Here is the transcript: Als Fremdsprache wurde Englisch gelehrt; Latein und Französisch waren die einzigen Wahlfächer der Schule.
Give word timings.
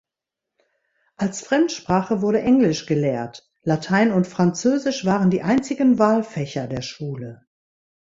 Als 1.15 1.41
Fremdsprache 1.43 2.23
wurde 2.23 2.41
Englisch 2.41 2.87
gelehrt; 2.87 3.47
Latein 3.61 4.11
und 4.11 4.25
Französisch 4.25 5.05
waren 5.05 5.29
die 5.29 5.43
einzigen 5.43 5.99
Wahlfächer 5.99 6.65
der 6.65 6.81
Schule. 6.81 7.45